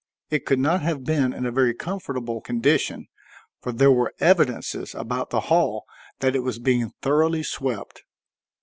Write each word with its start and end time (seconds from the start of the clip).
It 0.31 0.47
could 0.47 0.57
not 0.57 0.81
have 0.81 1.03
been 1.03 1.31
in 1.31 1.45
a 1.45 1.51
very 1.51 1.75
comfortable 1.75 2.41
condition, 2.41 3.05
for 3.61 3.71
there 3.71 3.91
were 3.91 4.15
evidences 4.19 4.95
about 4.95 5.29
the 5.29 5.41
hall 5.41 5.85
that 6.21 6.35
it 6.35 6.39
was 6.41 6.57
being 6.57 6.89
thoroughly 7.03 7.43
swept. 7.43 8.01